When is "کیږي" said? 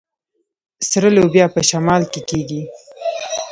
2.29-2.61